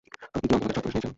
[0.35, 1.09] আপনি কি অন্ধ লোকের ছদ্মবেশ নিয়েছেন?